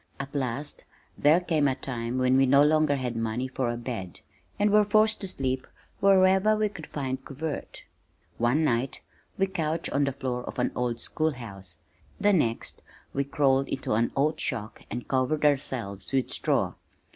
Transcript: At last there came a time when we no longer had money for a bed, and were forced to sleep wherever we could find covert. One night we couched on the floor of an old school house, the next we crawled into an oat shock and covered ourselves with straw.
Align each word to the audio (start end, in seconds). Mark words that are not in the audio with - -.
At 0.19 0.33
last 0.33 0.85
there 1.15 1.39
came 1.39 1.67
a 1.67 1.75
time 1.75 2.17
when 2.17 2.35
we 2.35 2.47
no 2.47 2.63
longer 2.63 2.95
had 2.95 3.15
money 3.15 3.47
for 3.47 3.69
a 3.69 3.77
bed, 3.77 4.21
and 4.57 4.71
were 4.71 4.83
forced 4.83 5.21
to 5.21 5.27
sleep 5.27 5.67
wherever 5.99 6.55
we 6.55 6.69
could 6.69 6.87
find 6.87 7.23
covert. 7.23 7.85
One 8.39 8.63
night 8.63 9.03
we 9.37 9.45
couched 9.45 9.91
on 9.91 10.05
the 10.05 10.11
floor 10.11 10.43
of 10.45 10.57
an 10.57 10.71
old 10.75 10.99
school 10.99 11.33
house, 11.33 11.77
the 12.19 12.33
next 12.33 12.81
we 13.13 13.23
crawled 13.23 13.67
into 13.69 13.93
an 13.93 14.11
oat 14.15 14.39
shock 14.39 14.81
and 14.89 15.07
covered 15.07 15.45
ourselves 15.45 16.11
with 16.13 16.31
straw. 16.31 16.73